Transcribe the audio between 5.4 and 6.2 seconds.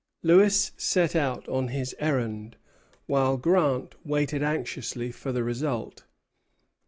result.